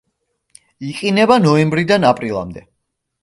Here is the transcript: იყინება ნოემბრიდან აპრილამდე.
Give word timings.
იყინება 0.91 1.37
ნოემბრიდან 1.43 2.09
აპრილამდე. 2.11 2.65